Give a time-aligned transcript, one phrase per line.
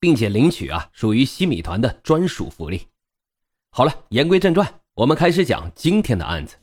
[0.00, 2.82] 并且领取啊，属于西米团的专属福利。
[3.70, 6.56] 好了，言归正传，我们开始讲今天的案子。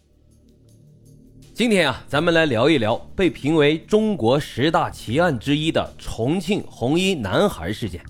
[1.53, 8.03] 今天啊，咱们来聊一聊被评为中国十大奇案之一的重庆红衣男孩事件。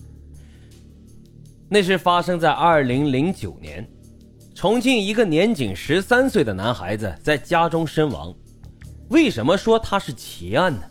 [1.69, 3.87] 那是发生在二零零九年，
[4.53, 8.33] 重庆一个年仅十三岁的男孩子在家中身亡。
[9.09, 10.81] 为什么说他是奇案呢？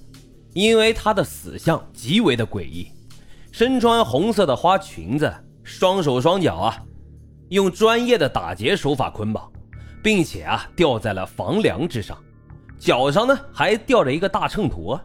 [0.52, 2.88] 因为他的死相极为的诡异。
[3.54, 6.82] 身穿红色的花裙子，双手双脚啊，
[7.50, 9.48] 用专业的打结手法捆绑，
[10.02, 12.18] 并且啊吊在了房梁之上，
[12.80, 15.00] 脚上呢还吊着一个大秤砣。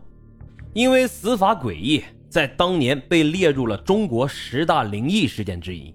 [0.73, 5.94] 因为死法诡异，在当年被列入了中国十大灵异事件之一，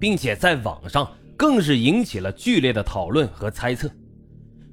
[0.00, 3.88] 并且在网上更是引起了剧烈的讨论和猜测。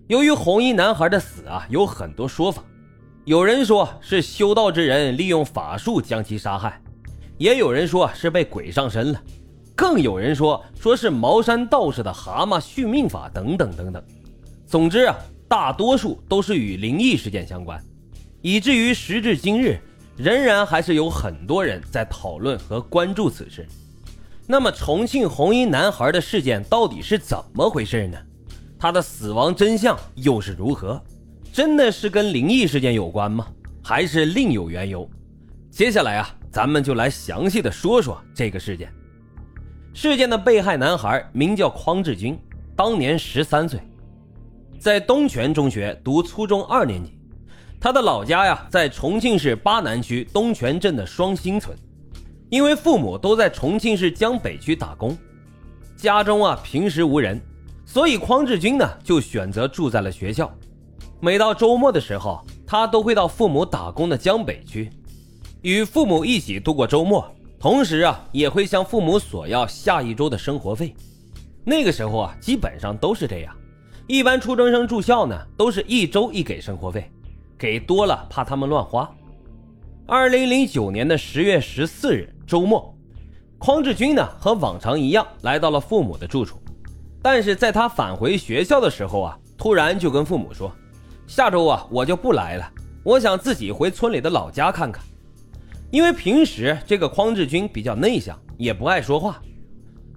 [0.08, 2.64] 由于红衣男孩的死啊有很多说法，
[3.26, 6.82] 有人说是修道之人利用法术将其杀害。
[7.42, 9.20] 也有人说是被鬼上身了，
[9.76, 14.04] 更有人说说是茅山道士的蛤蟆续命法等等等等。
[14.68, 15.16] 总之啊，
[15.48, 17.84] 大多数都是与灵异事件相关，
[18.44, 19.80] 以至于时至今日，
[20.18, 23.68] 仍然还是有很多人在讨论和关注此事。
[24.46, 28.20] 那么，重庆红衣男孩的事件到底是怎么回事呢？
[28.78, 31.02] 他的死亡真相又是如何？
[31.52, 33.48] 真的是跟灵异事件有关吗？
[33.82, 35.10] 还是另有缘由？
[35.72, 36.38] 接下来啊。
[36.52, 38.94] 咱们就来详细的说说这个事件。
[39.94, 42.38] 事件的被害男孩名叫匡志军，
[42.76, 43.80] 当年十三岁，
[44.80, 47.18] 在东泉中学读初中二年级。
[47.80, 51.76] 他的老家呀在重庆市巴南区东泉镇的双星村。
[52.50, 55.18] 因为父母都在重庆市江北区打工，
[55.96, 57.42] 家中啊平时无人，
[57.86, 60.54] 所以匡志军呢就选择住在了学校。
[61.22, 64.92] 每到周末的时候，他都会到父母打工的江北区。
[65.62, 70.96] 与父母一起度过周末，同时啊，也会向父母索要下一周的生活费。
[71.64, 73.56] 那个时候啊，基本上都是这样。
[74.08, 77.12] 一般初中生住校呢，都是一周一给生活费，
[77.60, 79.08] 给多了怕他们乱花。
[80.08, 82.92] 二零零九年的十月十四日周末，
[83.60, 86.58] 匡志军呢和往常一样来到了父母的住处，
[87.22, 90.72] 但是在他返回学校的时候啊，突然就跟父母说
[91.28, 92.68] ：“下周啊，我就不来了，
[93.04, 95.04] 我想自己回村里的老家看看。”
[95.92, 99.42] 因为平时这个匡志军比较内向，也不爱说话。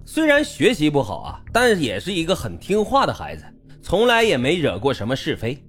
[0.05, 3.43] 虽然学习不好啊，但也是一个很听话的孩子，
[3.81, 5.61] 从来也没惹过什么是非，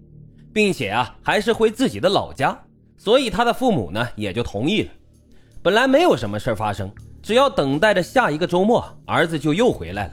[0.53, 2.57] 并且啊还是回自己的老家，
[2.97, 4.91] 所以他的父母呢也就同意了。
[5.61, 6.89] 本来没有什么事发生，
[7.21, 10.13] 只要等待着下一个周末，儿子就又回来了。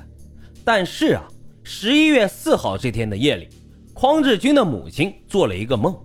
[0.65, 1.23] 但是啊，
[1.61, 3.47] 十一月四号这天的夜里，
[3.93, 5.95] 匡志军的母亲做了一个梦。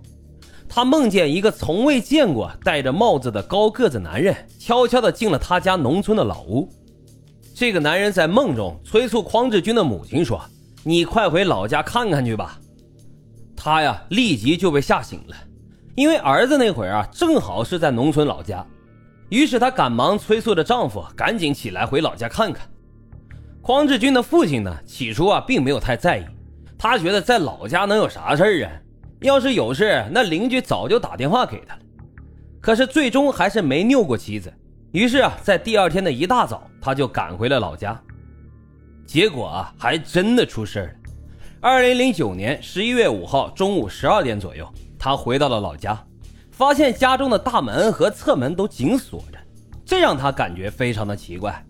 [0.69, 6.69] 他梦见一个从未见过戴着帽子的高个子男人，悄悄地进了他家农村的老屋。
[7.55, 10.39] 这个男人在梦中催促匡志军的母亲说
[10.85, 12.59] ：“你快回老家看看去吧。”
[13.57, 15.35] 他呀，立即就被吓醒了，
[15.95, 18.65] 因为儿子那会儿啊，正好是在农村老家。
[19.29, 22.69] 于是他赶忙催促着丈夫赶紧起来回老家看看。
[23.61, 26.25] 匡志军的父亲呢，起初啊，并没有太在意，
[26.77, 28.71] 他觉得在老家能有啥事儿啊？
[29.21, 31.81] 要是有事，那邻居早就打电话给他了。
[32.61, 34.53] 可是最终还是没拗过妻子。
[34.91, 38.01] 于是啊，在第二天的一大早，他就赶回了老家。
[39.05, 40.89] 结果啊，还真的出事了。
[41.61, 46.01] 二零零九年十一月五号中午十二点左右，他回到了老家，
[46.51, 49.37] 发现家中的大门和侧门都紧锁着，
[49.85, 51.63] 这让他感觉非常的奇怪。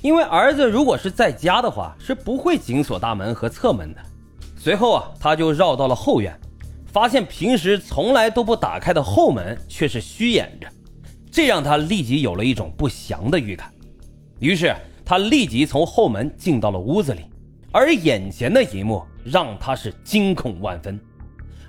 [0.00, 4.00] 因为儿子如果是在家的话，是不会紧锁大门和侧门的。
[4.56, 6.38] 随后啊，他就绕到了后院。
[6.92, 10.68] 发现平时从来都不打开的后门却是虚掩着，
[11.30, 13.72] 这让他立即有了一种不祥的预感。
[14.38, 17.22] 于是他立即从后门进到了屋子里，
[17.72, 21.00] 而眼前的一幕让他是惊恐万分。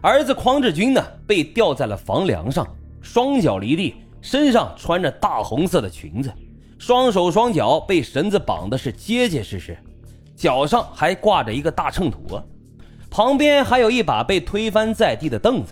[0.02, 2.68] 儿子匡志军呢，被吊在了房梁上，
[3.02, 6.30] 双脚离地，身上穿着大红色的裙子，
[6.78, 9.78] 双手双脚被绳子绑的是结结实实，
[10.36, 12.44] 脚上还挂着一个大秤砣。
[13.14, 15.72] 旁边还有一把被推翻在地的凳子，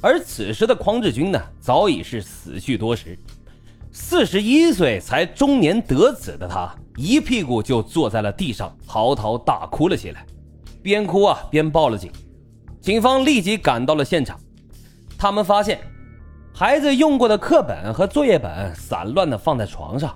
[0.00, 3.16] 而此时的匡志军呢，早已是死去多时。
[3.92, 10.26] 四十一岁才中年得子的他，一屁股就坐在了地上，嚎啕大哭了起来，
[10.82, 12.10] 边哭啊边报了警。
[12.80, 14.36] 警方立即赶到了现场，
[15.16, 15.78] 他们发现
[16.52, 20.12] 孩子用过的课本和作业本散乱的放在床上，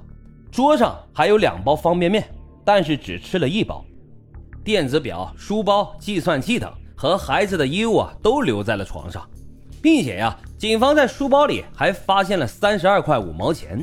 [0.50, 2.28] 桌上还有两包方便面，
[2.64, 3.84] 但是只吃了一包。
[4.69, 9.26] 电子表、书包、计算器等和孩子的衣物啊都留在了床上，
[9.81, 13.82] 并且呀，警方在书包里还发现了三十二块五毛钱。